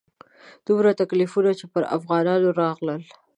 دومره 0.67 0.91
تکلیفونه 1.01 1.51
چې 1.59 1.65
پر 1.73 1.83
افغانانو 1.97 2.49
راغلل. 2.61 3.01